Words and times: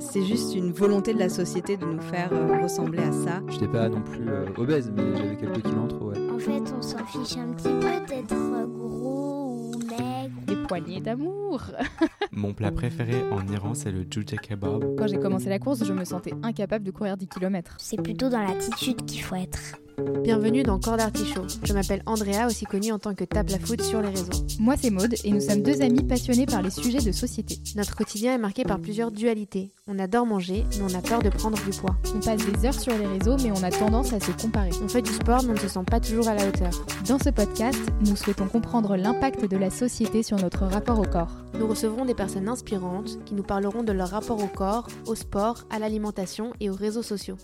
c'est 0.00 0.24
juste 0.24 0.54
une 0.54 0.72
volonté 0.72 1.14
de 1.14 1.18
la 1.18 1.28
société 1.28 1.76
de 1.76 1.84
nous 1.84 2.00
faire 2.00 2.32
euh, 2.32 2.62
ressembler 2.62 3.02
à 3.02 3.12
ça. 3.12 3.42
Je 3.48 3.52
n'étais 3.54 3.68
pas 3.68 3.88
non 3.88 4.02
plus 4.02 4.28
euh, 4.28 4.46
obèse, 4.56 4.90
mais 4.94 5.16
j'avais 5.16 5.36
quelques 5.36 5.62
kilos 5.62 5.84
en 5.84 5.88
trop, 5.88 6.10
ouais. 6.10 6.30
En 6.30 6.38
fait, 6.38 6.74
on 6.76 6.82
s'en 6.82 7.04
fiche 7.06 7.36
un 7.36 7.52
petit 7.52 7.68
peu 7.68 8.06
d'être 8.08 8.34
gros 8.68 9.70
ou 9.74 9.78
maigre. 9.78 10.34
Des 10.46 10.56
poignées 10.56 11.00
d'amour. 11.00 11.62
Mon 12.32 12.54
plat 12.54 12.72
préféré 12.72 13.22
en 13.30 13.46
Iran, 13.48 13.74
c'est 13.74 13.92
le 13.92 14.04
jujja 14.10 14.36
kebab. 14.36 14.96
Quand 14.96 15.06
j'ai 15.06 15.18
commencé 15.18 15.48
la 15.48 15.58
course, 15.58 15.84
je 15.84 15.92
me 15.92 16.04
sentais 16.04 16.32
incapable 16.42 16.84
de 16.84 16.90
courir 16.90 17.16
10 17.16 17.28
km. 17.28 17.76
C'est 17.78 18.00
plutôt 18.00 18.28
dans 18.28 18.42
l'attitude 18.42 19.04
qu'il 19.04 19.22
faut 19.22 19.36
être. 19.36 19.76
Bienvenue 20.22 20.62
dans 20.62 20.78
Corps 20.78 20.98
d'Artichaut. 20.98 21.46
Je 21.64 21.72
m'appelle 21.72 22.02
Andrea, 22.04 22.46
aussi 22.46 22.66
connue 22.66 22.92
en 22.92 22.98
tant 22.98 23.14
que 23.14 23.24
Tape 23.24 23.48
la 23.48 23.58
Foot 23.58 23.80
sur 23.80 24.02
les 24.02 24.10
réseaux. 24.10 24.44
Moi, 24.58 24.74
c'est 24.76 24.90
Maude 24.90 25.14
et 25.24 25.30
nous 25.30 25.40
sommes 25.40 25.62
deux 25.62 25.80
amis 25.80 26.02
passionnés 26.02 26.44
par 26.44 26.60
les 26.60 26.70
sujets 26.70 27.00
de 27.00 27.10
société. 27.10 27.58
Notre 27.74 27.96
quotidien 27.96 28.34
est 28.34 28.38
marqué 28.38 28.64
par 28.64 28.80
plusieurs 28.80 29.10
dualités. 29.10 29.72
On 29.86 29.98
adore 29.98 30.26
manger, 30.26 30.64
mais 30.72 30.92
on 30.92 30.98
a 30.98 31.00
peur 31.00 31.22
de 31.22 31.30
prendre 31.30 31.56
du 31.64 31.70
poids. 31.70 31.96
On 32.14 32.20
passe 32.20 32.44
des 32.44 32.66
heures 32.66 32.78
sur 32.78 32.96
les 32.98 33.06
réseaux, 33.06 33.36
mais 33.42 33.50
on 33.50 33.62
a 33.62 33.70
tendance 33.70 34.12
à 34.12 34.20
se 34.20 34.30
comparer. 34.32 34.70
On 34.84 34.88
fait 34.88 35.02
du 35.02 35.12
sport, 35.12 35.42
mais 35.42 35.50
on 35.50 35.54
ne 35.54 35.58
se 35.58 35.68
sent 35.68 35.84
pas 35.90 36.00
toujours 36.00 36.28
à 36.28 36.34
la 36.34 36.46
hauteur. 36.46 36.70
Dans 37.08 37.18
ce 37.18 37.30
podcast, 37.30 37.78
nous 38.04 38.16
souhaitons 38.16 38.46
comprendre 38.46 38.96
l'impact 38.96 39.46
de 39.46 39.56
la 39.56 39.70
société 39.70 40.22
sur 40.22 40.36
notre 40.36 40.66
rapport 40.66 40.98
au 40.98 41.04
corps. 41.04 41.34
Nous 41.58 41.66
recevrons 41.66 42.04
des 42.04 42.14
personnes 42.14 42.48
inspirantes 42.48 43.18
qui 43.24 43.34
nous 43.34 43.42
parleront 43.42 43.82
de 43.82 43.92
leur 43.92 44.08
rapport 44.10 44.42
au 44.42 44.48
corps, 44.48 44.86
au 45.06 45.14
sport, 45.14 45.64
à 45.70 45.78
l'alimentation 45.78 46.52
et 46.60 46.68
aux 46.68 46.74
réseaux 46.74 47.02
sociaux. 47.02 47.36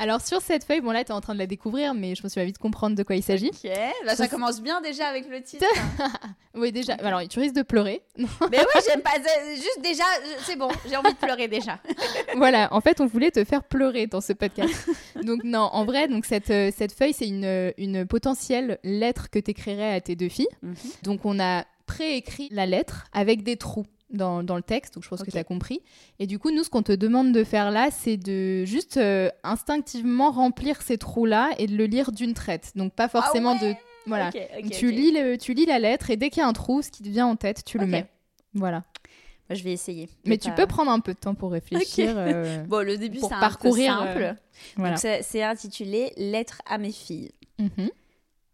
Alors 0.00 0.20
sur 0.20 0.40
cette 0.40 0.62
feuille, 0.62 0.80
bon 0.80 0.92
là 0.92 1.02
tu 1.02 1.10
es 1.10 1.14
en 1.14 1.20
train 1.20 1.34
de 1.34 1.40
la 1.40 1.46
découvrir, 1.46 1.92
mais 1.92 2.14
je 2.14 2.22
me 2.22 2.28
suis 2.28 2.44
vite 2.44 2.58
comprendre 2.58 2.94
de 2.96 3.02
quoi 3.02 3.16
il 3.16 3.22
s'agit. 3.22 3.48
Ok, 3.48 3.70
bah, 4.06 4.14
ça 4.14 4.28
commence 4.28 4.62
bien 4.62 4.80
déjà 4.80 5.06
avec 5.08 5.28
le 5.28 5.42
titre. 5.42 5.66
Oui 6.54 6.72
déjà, 6.72 6.94
alors 6.94 7.20
tu 7.28 7.38
risques 7.38 7.54
de 7.54 7.62
pleurer. 7.62 8.02
Mais 8.18 8.26
oui, 8.58 8.82
j'aime 8.84 9.00
pas. 9.00 9.12
Juste 9.54 9.80
déjà, 9.80 10.02
c'est 10.40 10.56
bon, 10.56 10.68
j'ai 10.88 10.96
envie 10.96 11.12
de 11.12 11.18
pleurer 11.18 11.46
déjà. 11.46 11.78
voilà, 12.36 12.68
en 12.72 12.80
fait 12.80 13.00
on 13.00 13.06
voulait 13.06 13.30
te 13.30 13.44
faire 13.44 13.62
pleurer 13.62 14.08
dans 14.08 14.20
ce 14.20 14.32
podcast. 14.32 14.88
donc 15.22 15.44
non, 15.44 15.68
en 15.72 15.84
vrai, 15.84 16.08
donc 16.08 16.24
cette, 16.24 16.50
euh, 16.50 16.72
cette 16.76 16.92
feuille 16.92 17.12
c'est 17.12 17.28
une, 17.28 17.72
une 17.76 18.06
potentielle 18.06 18.78
lettre 18.82 19.30
que 19.30 19.38
tu 19.38 19.52
écrirais 19.52 19.94
à 19.94 20.00
tes 20.00 20.16
deux 20.16 20.28
filles. 20.28 20.48
Mhm. 20.62 20.74
Donc 21.04 21.24
on 21.24 21.38
a 21.38 21.64
préécrit 21.86 22.48
la 22.50 22.66
lettre 22.66 23.06
avec 23.12 23.44
des 23.44 23.56
trous. 23.56 23.86
Dans, 24.10 24.42
dans 24.42 24.56
le 24.56 24.62
texte, 24.62 24.94
donc 24.94 25.04
je 25.04 25.08
pense 25.10 25.22
que 25.22 25.30
tu 25.30 25.36
as 25.36 25.44
compris. 25.44 25.82
Et 26.18 26.26
du 26.26 26.38
coup, 26.38 26.50
nous, 26.50 26.64
ce 26.64 26.70
qu'on 26.70 26.82
te 26.82 26.92
demande 26.92 27.30
de 27.30 27.44
faire 27.44 27.70
là, 27.70 27.90
c'est 27.90 28.16
de 28.16 28.64
juste 28.64 28.96
euh, 28.96 29.28
instinctivement 29.42 30.30
remplir 30.30 30.80
ces 30.80 30.96
trous-là 30.96 31.50
et 31.58 31.66
de 31.66 31.76
le 31.76 31.84
lire 31.84 32.10
d'une 32.10 32.32
traite. 32.32 32.72
Donc 32.74 32.94
pas 32.94 33.08
forcément 33.08 33.54
Ah 33.60 33.62
ouais 33.62 33.72
de... 33.74 33.76
Voilà. 34.06 34.30
Tu, 34.72 34.90
lis 34.90 35.10
le, 35.12 35.36
tu 35.36 35.52
lis 35.52 35.66
la 35.66 35.78
lettre 35.78 36.08
et 36.08 36.16
dès 36.16 36.30
qu'il 36.30 36.40
y 36.40 36.42
a 36.42 36.48
un 36.48 36.54
trou, 36.54 36.80
ce 36.80 36.90
qui 36.90 37.02
te 37.02 37.08
vient 37.10 37.26
en 37.26 37.36
tête, 37.36 37.62
tu 37.66 37.76
le 37.76 37.84
mets. 37.86 38.06
Voilà. 38.54 38.82
Moi, 39.50 39.56
je 39.56 39.62
vais 39.62 39.72
essayer. 39.72 40.08
Mais 40.24 40.38
tu 40.38 40.48
pas- 40.48 40.56
peux 40.56 40.66
prendre 40.66 40.90
un 40.90 41.00
peu 41.00 41.12
de 41.12 41.18
temps 41.18 41.34
pour 41.34 41.52
réfléchir. 41.52 42.14
Euh, 42.16 42.64
Bon, 42.64 42.82
le 42.84 42.96
début, 42.96 43.18
c'est 43.18 43.26
un 43.34 43.40
parcourir, 43.40 43.98
peu 43.98 44.06
simple. 44.06 44.22
euh, 44.22 44.32
voilà. 44.76 44.90
Donc, 44.92 44.98
c'est 45.00 45.22
c'est 45.22 45.42
intitulé 45.42 46.12
Lettre 46.16 46.62
à 46.66 46.78
mes 46.78 46.92
filles. 46.92 47.30
Mhm. 47.58 47.90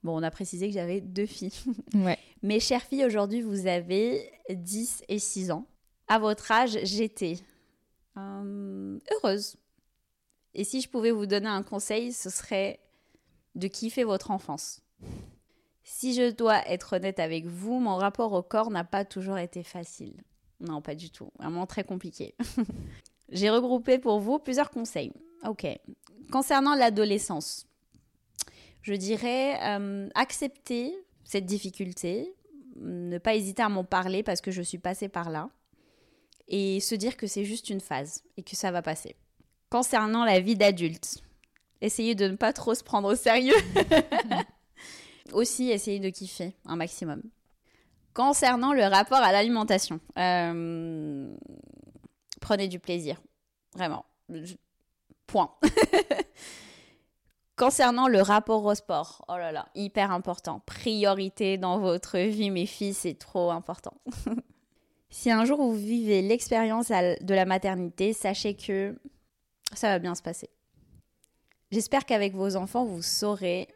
Bon, 0.02 0.18
on 0.18 0.22
a 0.24 0.30
précisé 0.32 0.66
que 0.68 0.74
j'avais 0.74 1.00
deux 1.00 1.26
filles. 1.26 1.52
Ouais. 1.94 2.18
Mes 2.44 2.60
chères 2.60 2.82
filles, 2.82 3.06
aujourd'hui, 3.06 3.40
vous 3.40 3.66
avez 3.66 4.30
10 4.50 5.04
et 5.08 5.18
6 5.18 5.50
ans. 5.50 5.66
À 6.08 6.18
votre 6.18 6.52
âge, 6.52 6.78
j'étais 6.82 7.38
euh, 8.18 8.98
heureuse. 9.10 9.56
Et 10.52 10.62
si 10.62 10.82
je 10.82 10.90
pouvais 10.90 11.10
vous 11.10 11.24
donner 11.24 11.48
un 11.48 11.62
conseil, 11.62 12.12
ce 12.12 12.28
serait 12.28 12.80
de 13.54 13.66
kiffer 13.66 14.04
votre 14.04 14.30
enfance. 14.30 14.82
Si 15.84 16.12
je 16.12 16.32
dois 16.32 16.68
être 16.68 16.96
honnête 16.96 17.18
avec 17.18 17.46
vous, 17.46 17.80
mon 17.80 17.96
rapport 17.96 18.34
au 18.34 18.42
corps 18.42 18.70
n'a 18.70 18.84
pas 18.84 19.06
toujours 19.06 19.38
été 19.38 19.62
facile. 19.62 20.22
Non, 20.60 20.82
pas 20.82 20.94
du 20.94 21.08
tout. 21.08 21.30
Vraiment 21.38 21.64
très 21.64 21.84
compliqué. 21.84 22.34
J'ai 23.30 23.48
regroupé 23.48 23.98
pour 23.98 24.20
vous 24.20 24.38
plusieurs 24.38 24.70
conseils. 24.70 25.14
Ok. 25.46 25.66
Concernant 26.30 26.74
l'adolescence, 26.74 27.66
je 28.82 28.92
dirais 28.92 29.58
euh, 29.62 30.10
accepter 30.14 30.94
cette 31.24 31.46
difficulté, 31.46 32.34
ne 32.76 33.18
pas 33.18 33.34
hésiter 33.34 33.62
à 33.62 33.68
m'en 33.68 33.84
parler 33.84 34.22
parce 34.22 34.40
que 34.40 34.50
je 34.50 34.62
suis 34.62 34.78
passée 34.78 35.08
par 35.08 35.30
là, 35.30 35.50
et 36.48 36.80
se 36.80 36.94
dire 36.94 37.16
que 37.16 37.26
c'est 37.26 37.44
juste 37.44 37.70
une 37.70 37.80
phase 37.80 38.22
et 38.36 38.42
que 38.42 38.56
ça 38.56 38.70
va 38.70 38.82
passer. 38.82 39.16
Concernant 39.70 40.24
la 40.24 40.40
vie 40.40 40.56
d'adulte, 40.56 41.22
essayez 41.80 42.14
de 42.14 42.28
ne 42.28 42.36
pas 42.36 42.52
trop 42.52 42.74
se 42.74 42.84
prendre 42.84 43.10
au 43.12 43.16
sérieux. 43.16 43.54
Aussi, 45.32 45.70
essayez 45.70 46.00
de 46.00 46.10
kiffer 46.10 46.54
un 46.66 46.76
maximum. 46.76 47.22
Concernant 48.12 48.72
le 48.72 48.84
rapport 48.84 49.18
à 49.18 49.32
l'alimentation, 49.32 49.98
euh, 50.18 51.34
prenez 52.40 52.68
du 52.68 52.78
plaisir, 52.78 53.20
vraiment. 53.74 54.04
Point. 55.26 55.50
Concernant 57.56 58.08
le 58.08 58.20
rapport 58.20 58.64
au 58.64 58.74
sport, 58.74 59.24
oh 59.28 59.36
là 59.36 59.52
là, 59.52 59.68
hyper 59.76 60.10
important. 60.10 60.60
Priorité 60.66 61.56
dans 61.56 61.78
votre 61.78 62.18
vie, 62.18 62.50
mes 62.50 62.66
filles, 62.66 62.94
c'est 62.94 63.14
trop 63.14 63.52
important. 63.52 63.94
si 65.10 65.30
un 65.30 65.44
jour 65.44 65.58
vous 65.58 65.74
vivez 65.74 66.20
l'expérience 66.20 66.88
de 66.88 67.34
la 67.34 67.44
maternité, 67.44 68.12
sachez 68.12 68.54
que 68.56 68.98
ça 69.72 69.88
va 69.88 70.00
bien 70.00 70.16
se 70.16 70.22
passer. 70.22 70.50
J'espère 71.70 72.06
qu'avec 72.06 72.34
vos 72.34 72.56
enfants, 72.56 72.84
vous 72.84 73.02
saurez 73.02 73.68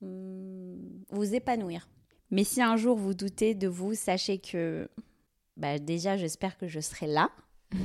hum, 0.00 1.04
vous 1.10 1.34
épanouir. 1.34 1.88
Mais 2.30 2.44
si 2.44 2.62
un 2.62 2.76
jour 2.76 2.96
vous 2.96 3.14
doutez 3.14 3.54
de 3.54 3.68
vous, 3.68 3.94
sachez 3.94 4.38
que 4.38 4.88
bah, 5.56 5.78
déjà, 5.78 6.16
j'espère 6.16 6.56
que 6.56 6.66
je 6.66 6.80
serai 6.80 7.06
là. 7.06 7.30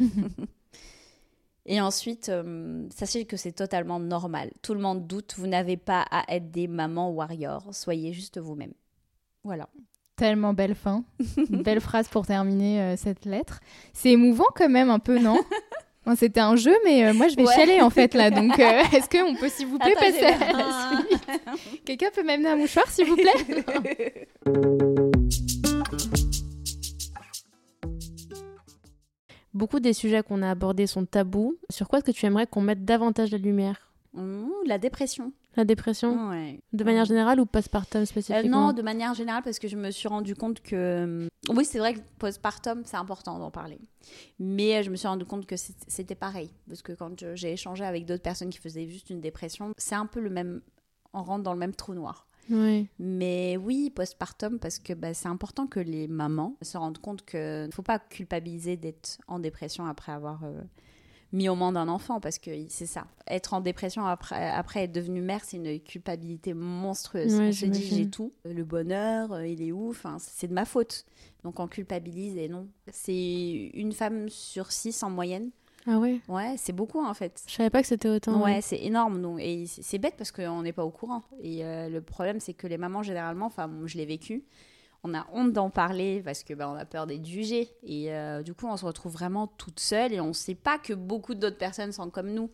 Et 1.73 1.79
ensuite, 1.79 2.27
euh, 2.27 2.83
sachez 2.93 3.23
que 3.23 3.37
c'est 3.37 3.53
totalement 3.53 3.97
normal. 3.97 4.51
Tout 4.61 4.73
le 4.73 4.81
monde 4.81 5.07
doute. 5.07 5.35
Vous 5.37 5.47
n'avez 5.47 5.77
pas 5.77 6.05
à 6.11 6.25
être 6.35 6.51
des 6.51 6.67
mamans 6.67 7.09
warriors. 7.11 7.63
Soyez 7.71 8.11
juste 8.11 8.37
vous-même. 8.39 8.73
Voilà. 9.45 9.69
Tellement 10.17 10.53
belle 10.53 10.75
fin. 10.75 11.05
Belle 11.49 11.79
phrase 11.79 12.09
pour 12.09 12.27
terminer 12.27 12.81
euh, 12.81 12.95
cette 12.97 13.23
lettre. 13.23 13.61
C'est 13.93 14.09
émouvant 14.09 14.47
quand 14.53 14.67
même 14.67 14.89
un 14.89 14.99
peu, 14.99 15.17
non? 15.17 15.39
Bon, 16.05 16.15
C'était 16.15 16.39
un 16.39 16.55
jeu, 16.55 16.75
mais 16.83 17.05
euh, 17.05 17.13
moi 17.13 17.27
je 17.27 17.35
vais 17.35 17.43
Ouais. 17.45 17.53
chialer 17.53 17.79
en 17.79 17.91
fait 17.91 18.15
là. 18.15 18.31
Donc 18.31 18.57
est-ce 18.59 19.07
qu'on 19.07 19.35
peut 19.35 19.49
s'il 19.49 19.67
vous 19.67 19.77
plaît 19.77 19.91
Attends, 19.95 19.99
passer 20.11 20.25
à 20.25 20.51
la 20.53 20.97
suite? 20.97 21.85
Quelqu'un 21.85 22.09
peut 22.13 22.23
m'amener 22.23 22.49
un 22.49 22.55
mouchoir 22.55 22.87
s'il 22.89 23.05
vous 23.05 23.15
plaît? 23.15 24.27
Beaucoup 29.61 29.79
des 29.79 29.93
sujets 29.93 30.23
qu'on 30.23 30.41
a 30.41 30.49
abordés 30.49 30.87
sont 30.87 31.05
tabous. 31.05 31.55
Sur 31.69 31.87
quoi 31.87 31.99
est-ce 31.99 32.05
que 32.05 32.11
tu 32.11 32.25
aimerais 32.25 32.47
qu'on 32.47 32.61
mette 32.61 32.83
davantage 32.83 33.29
la 33.29 33.37
lumière? 33.37 33.91
Mmh, 34.13 34.47
la 34.65 34.79
dépression. 34.79 35.33
La 35.55 35.65
dépression? 35.65 36.29
Ouais. 36.31 36.59
De 36.73 36.83
manière 36.83 37.05
générale 37.05 37.39
ou 37.39 37.45
postpartum 37.45 38.01
Euh, 38.01 38.05
spécifiquement 38.05 38.67
non, 38.69 38.73
de 38.73 38.81
manière 38.81 39.13
générale, 39.13 39.43
parce 39.43 39.59
que 39.59 39.67
je 39.67 39.77
me 39.77 39.91
suis 39.91 40.07
rendu 40.07 40.33
compte 40.33 40.61
que. 40.61 40.75
euh, 40.75 41.27
Oui, 41.49 41.63
c'est 41.63 41.77
vrai 41.77 41.93
que 41.93 41.99
postpartum, 42.17 42.81
c'est 42.85 42.97
important 42.97 43.37
d'en 43.37 43.51
parler. 43.51 43.79
Mais 44.39 44.77
euh, 44.77 44.81
je 44.81 44.89
me 44.89 44.95
suis 44.95 45.07
rendu 45.07 45.25
compte 45.25 45.45
que 45.45 45.55
c'était 45.55 46.15
pareil. 46.15 46.49
Parce 46.67 46.81
que 46.81 46.93
quand 46.93 47.23
j'ai 47.35 47.53
échangé 47.53 47.85
avec 47.85 48.07
d'autres 48.07 48.23
personnes 48.23 48.49
qui 48.49 48.57
faisaient 48.57 48.87
juste 48.87 49.11
une 49.11 49.21
dépression, 49.21 49.73
c'est 49.77 49.93
un 49.93 50.07
peu 50.07 50.21
le 50.21 50.31
même. 50.31 50.61
On 51.13 51.21
rentre 51.21 51.43
dans 51.43 51.53
le 51.53 51.59
même 51.59 51.75
trou 51.75 51.93
noir. 51.93 52.25
Oui. 52.49 52.87
Mais 52.99 53.57
oui, 53.57 53.89
postpartum, 53.89 54.59
parce 54.59 54.79
que 54.79 54.93
bah, 54.93 55.13
c'est 55.13 55.27
important 55.27 55.67
que 55.67 55.79
les 55.79 56.07
mamans 56.07 56.55
se 56.61 56.77
rendent 56.77 56.97
compte 56.97 57.25
qu'il 57.25 57.39
ne 57.39 57.71
faut 57.71 57.81
pas 57.83 57.99
culpabiliser 57.99 58.77
d'être 58.77 59.19
en 59.27 59.39
dépression 59.39 59.85
après 59.85 60.11
avoir 60.11 60.43
euh, 60.43 60.61
mis 61.31 61.47
au 61.49 61.55
monde 61.55 61.77
un 61.77 61.87
enfant, 61.87 62.19
parce 62.19 62.39
que 62.39 62.51
c'est 62.69 62.85
ça. 62.85 63.07
Être 63.27 63.53
en 63.53 63.61
dépression 63.61 64.05
après, 64.05 64.49
après 64.49 64.83
être 64.83 64.91
devenue 64.91 65.21
mère, 65.21 65.43
c'est 65.43 65.57
une 65.57 65.79
culpabilité 65.79 66.53
monstrueuse. 66.53 67.35
Ouais, 67.35 67.47
on 67.49 67.51
se 67.51 67.65
dit, 67.65 67.83
j'ai 67.83 68.09
tout. 68.09 68.33
Le 68.43 68.63
bonheur, 68.63 69.31
euh, 69.33 69.47
il 69.47 69.61
est 69.61 69.71
où? 69.71 69.89
Enfin, 69.89 70.17
C'est 70.19 70.47
de 70.47 70.53
ma 70.53 70.65
faute. 70.65 71.05
Donc 71.43 71.59
on 71.59 71.67
culpabilise 71.67 72.37
et 72.37 72.47
non. 72.47 72.67
C'est 72.91 73.71
une 73.73 73.93
femme 73.93 74.29
sur 74.29 74.71
six 74.71 75.03
en 75.03 75.09
moyenne. 75.09 75.51
Ah 75.87 75.97
ouais? 75.97 76.19
Ouais, 76.27 76.55
c'est 76.57 76.73
beaucoup 76.73 77.03
en 77.03 77.13
fait. 77.13 77.43
Je 77.47 77.53
savais 77.53 77.69
pas 77.69 77.81
que 77.81 77.87
c'était 77.87 78.09
autant. 78.09 78.41
Ouais, 78.43 78.61
c'est 78.61 78.79
énorme. 78.79 79.21
Donc, 79.21 79.39
et 79.39 79.65
c'est 79.67 79.97
bête 79.97 80.15
parce 80.17 80.31
qu'on 80.31 80.61
n'est 80.61 80.73
pas 80.73 80.85
au 80.85 80.91
courant. 80.91 81.23
Et 81.41 81.65
euh, 81.65 81.89
le 81.89 82.01
problème, 82.01 82.39
c'est 82.39 82.53
que 82.53 82.67
les 82.67 82.77
mamans, 82.77 83.03
généralement, 83.03 83.47
enfin, 83.47 83.69
je 83.85 83.97
l'ai 83.97 84.05
vécu, 84.05 84.43
on 85.03 85.13
a 85.15 85.25
honte 85.33 85.53
d'en 85.53 85.69
parler 85.71 86.21
parce 86.23 86.43
que 86.43 86.53
bah, 86.53 86.69
on 86.69 86.75
a 86.75 86.85
peur 86.85 87.07
d'être 87.07 87.25
jugé. 87.25 87.69
Et 87.83 88.13
euh, 88.13 88.43
du 88.43 88.53
coup, 88.53 88.67
on 88.67 88.77
se 88.77 88.85
retrouve 88.85 89.13
vraiment 89.13 89.47
toute 89.47 89.79
seule 89.79 90.13
et 90.13 90.19
on 90.19 90.27
ne 90.27 90.33
sait 90.33 90.55
pas 90.55 90.77
que 90.77 90.93
beaucoup 90.93 91.33
d'autres 91.33 91.57
personnes 91.57 91.91
sont 91.91 92.09
comme 92.09 92.31
nous. 92.31 92.49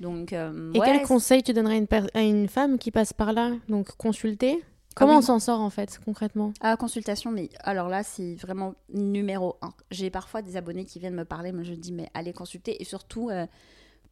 Donc, 0.00 0.32
euh, 0.32 0.72
Et 0.72 0.78
ouais, 0.78 0.86
quel 0.86 1.06
conseil 1.06 1.42
tu 1.42 1.52
donnerais 1.52 1.74
à 1.74 1.78
une, 1.78 2.08
à 2.14 2.22
une 2.22 2.48
femme 2.48 2.78
qui 2.78 2.90
passe 2.90 3.12
par 3.12 3.32
là? 3.32 3.50
Donc 3.68 3.96
consulter? 3.96 4.62
Ah 4.96 5.00
Comment 5.00 5.12
oui. 5.14 5.18
on 5.18 5.22
s'en 5.22 5.38
sort 5.40 5.60
en 5.60 5.70
fait 5.70 5.98
concrètement? 6.04 6.52
À 6.60 6.70
la 6.70 6.76
consultation, 6.76 7.32
mais 7.32 7.50
alors 7.60 7.88
là, 7.88 8.02
c'est 8.04 8.36
vraiment 8.36 8.74
numéro 8.92 9.56
un. 9.60 9.72
J'ai 9.90 10.08
parfois 10.10 10.40
des 10.40 10.56
abonnés 10.56 10.84
qui 10.84 11.00
viennent 11.00 11.14
me 11.16 11.24
parler, 11.24 11.50
mais 11.52 11.64
je 11.64 11.74
dis, 11.74 11.92
mais 11.92 12.08
allez 12.14 12.32
consulter 12.32 12.80
et 12.80 12.84
surtout, 12.84 13.28
euh, 13.30 13.46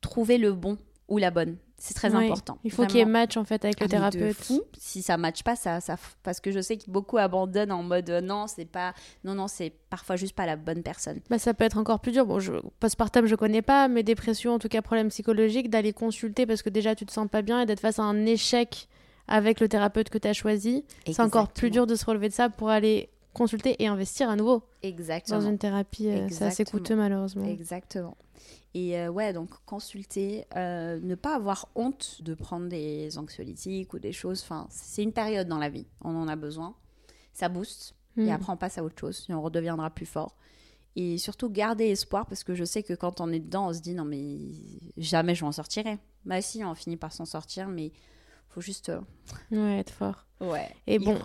trouver 0.00 0.38
le 0.38 0.52
bon 0.52 0.78
ou 1.08 1.18
la 1.18 1.30
bonne. 1.30 1.56
C'est 1.78 1.94
très 1.94 2.14
important. 2.14 2.58
Il 2.62 2.70
faut 2.70 2.86
qu'il 2.86 2.98
y 2.98 3.00
ait 3.00 3.04
match 3.04 3.36
en 3.36 3.44
fait 3.44 3.64
avec 3.64 3.80
le 3.80 3.86
Ah, 3.86 3.88
thérapeute. 3.88 4.36
fou. 4.36 4.62
Si 4.78 5.02
ça 5.02 5.16
matche 5.16 5.42
pas, 5.42 5.56
ça, 5.56 5.80
ça, 5.80 5.96
parce 6.22 6.38
que 6.40 6.52
je 6.52 6.60
sais 6.60 6.76
que 6.78 6.88
beaucoup 6.88 7.18
abandonnent 7.18 7.72
en 7.72 7.82
mode 7.82 8.08
euh, 8.08 8.20
non, 8.20 8.46
c'est 8.46 8.64
pas, 8.64 8.94
non, 9.24 9.34
non, 9.34 9.48
c'est 9.48 9.72
parfois 9.90 10.14
juste 10.16 10.34
pas 10.36 10.46
la 10.46 10.54
bonne 10.56 10.82
personne. 10.84 11.20
Bah, 11.28 11.38
ça 11.40 11.54
peut 11.54 11.64
être 11.64 11.76
encore 11.78 11.98
plus 12.00 12.12
dur. 12.12 12.24
Bon, 12.24 12.38
je, 12.38 12.52
postpartum, 12.78 13.26
je 13.26 13.34
connais 13.34 13.62
pas, 13.62 13.88
mais 13.88 14.04
dépression, 14.04 14.54
en 14.54 14.58
tout 14.60 14.68
cas 14.68 14.80
problème 14.80 15.08
psychologique, 15.08 15.70
d'aller 15.70 15.92
consulter 15.92 16.46
parce 16.46 16.62
que 16.62 16.70
déjà 16.70 16.94
tu 16.94 17.04
te 17.04 17.12
sens 17.12 17.28
pas 17.28 17.42
bien 17.42 17.60
et 17.60 17.66
d'être 17.66 17.80
face 17.80 17.98
à 17.98 18.02
un 18.04 18.24
échec 18.26 18.88
avec 19.28 19.60
le 19.60 19.68
thérapeute 19.68 20.10
que 20.10 20.18
tu 20.18 20.28
as 20.28 20.32
choisi. 20.32 20.84
C'est 21.06 21.20
encore 21.20 21.48
plus 21.48 21.70
dur 21.70 21.86
de 21.86 21.94
se 21.94 22.04
relever 22.04 22.28
de 22.28 22.34
ça 22.34 22.48
pour 22.48 22.68
aller 22.68 23.08
consulter 23.32 23.82
et 23.82 23.86
investir 23.86 24.28
à 24.28 24.36
nouveau 24.36 24.62
Exactement. 24.82 25.38
dans 25.40 25.48
une 25.48 25.58
thérapie. 25.58 26.08
euh, 26.08 26.28
C'est 26.30 26.44
assez 26.44 26.64
coûteux 26.64 26.96
malheureusement. 26.96 27.46
Exactement. 27.46 28.16
Et 28.74 28.98
euh, 28.98 29.10
ouais, 29.10 29.32
donc 29.32 29.50
consulter, 29.66 30.44
euh, 30.56 30.98
ne 31.02 31.14
pas 31.14 31.36
avoir 31.36 31.68
honte 31.74 32.18
de 32.22 32.34
prendre 32.34 32.68
des 32.68 33.18
anxiolytiques 33.18 33.92
ou 33.92 33.98
des 33.98 34.12
choses. 34.12 34.42
Enfin, 34.42 34.66
c'est 34.70 35.02
une 35.02 35.12
période 35.12 35.46
dans 35.46 35.58
la 35.58 35.68
vie, 35.68 35.86
on 36.02 36.14
en 36.16 36.28
a 36.28 36.36
besoin. 36.36 36.74
Ça 37.32 37.48
booste 37.48 37.94
et 38.18 38.30
après 38.30 38.52
on 38.52 38.58
passe 38.58 38.76
à 38.76 38.84
autre 38.84 38.98
chose 39.00 39.24
et 39.30 39.34
on 39.34 39.40
redeviendra 39.40 39.88
plus 39.88 40.04
fort. 40.04 40.36
Et 40.96 41.16
surtout 41.16 41.48
garder 41.48 41.86
espoir 41.86 42.26
parce 42.26 42.44
que 42.44 42.54
je 42.54 42.64
sais 42.64 42.82
que 42.82 42.92
quand 42.92 43.22
on 43.22 43.32
est 43.32 43.40
dedans, 43.40 43.68
on 43.68 43.72
se 43.72 43.80
dit 43.80 43.94
non 43.94 44.04
mais 44.04 44.36
jamais 44.98 45.34
je 45.34 45.44
m'en 45.44 45.52
sortirai. 45.52 45.98
Bah 46.26 46.42
si, 46.42 46.62
on 46.62 46.74
finit 46.74 46.98
par 46.98 47.12
s'en 47.12 47.24
sortir, 47.24 47.68
mais 47.68 47.92
faut 48.54 48.60
juste 48.60 48.88
euh, 48.90 49.00
Ouais, 49.50 49.78
être 49.78 49.90
fort. 49.90 50.26
ouais 50.40 50.68
Et 50.86 50.98
bon. 50.98 51.16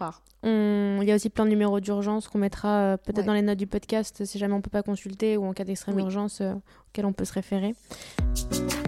On- 0.43 0.99
Il 1.01 1.07
y 1.07 1.11
a 1.11 1.15
aussi 1.15 1.29
plein 1.29 1.45
de 1.45 1.49
numéros 1.49 1.79
d'urgence 1.79 2.27
qu'on 2.27 2.37
mettra 2.37 2.69
euh, 2.93 2.97
peut-être 2.97 3.17
Ouais. 3.19 3.23
dans 3.25 3.33
les 3.33 3.41
notes 3.41 3.57
du 3.57 3.67
podcast 3.67 4.23
si 4.23 4.37
jamais 4.37 4.53
on 4.53 4.61
peut 4.61 4.69
pas 4.69 4.83
consulter 4.83 5.35
ou 5.35 5.45
en 5.45 5.53
cas 5.53 5.63
d'extrême 5.63 5.95
Oui. 5.95 6.03
urgence 6.03 6.39
euh, 6.41 6.53
auquel 6.89 7.05
on 7.05 7.11
peut 7.13 7.25
se 7.25 7.33
référer. 7.33 7.73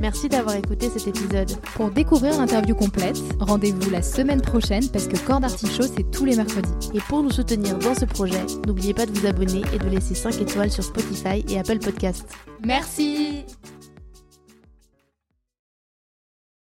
Merci 0.02 0.30
d'avoir 0.30 0.56
écouté 0.56 0.90
cet 0.90 1.08
épisode. 1.08 1.52
Pour 1.76 1.90
découvrir 1.92 2.38
l'interview 2.40 2.76
complète, 2.76 3.18
rendez-vous 3.40 3.90
la 3.90 4.02
semaine 4.02 4.42
prochaine 4.42 4.88
parce 4.90 5.08
que 5.08 5.18
Corps 5.26 5.42
d'Artichaut, 5.42 5.84
c'est 5.84 6.10
tous 6.10 6.24
les 6.24 6.38
mercredis. 6.38 6.70
Et 6.94 7.00
pour 7.02 7.22
nous 7.24 7.32
soutenir 7.32 7.78
dans 7.80 7.96
ce 7.96 8.06
projet, 8.06 8.46
n'oubliez 8.66 8.94
pas 8.94 9.06
de 9.06 9.12
vous 9.12 9.26
abonner 9.26 9.62
et 9.74 9.78
de 9.80 9.90
laisser 9.90 10.16
5 10.16 10.40
étoiles 10.40 10.72
sur 10.72 10.84
Spotify 10.84 11.44
et 11.50 11.60
Apple 11.60 11.80
Podcasts. 11.80 12.32
Merci 12.64 13.39